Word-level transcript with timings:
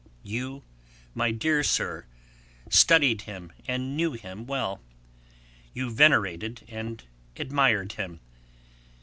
You, 0.23 0.63
my 1.13 1.29
dear 1.29 1.61
Sir, 1.63 2.07
studied 2.71 3.21
him, 3.29 3.53
and 3.67 3.95
knew 3.95 4.13
him 4.13 4.47
well: 4.47 4.81
you 5.75 5.91
venerated 5.91 6.65
and 6.67 7.03
admired 7.37 7.91
him. 7.91 8.19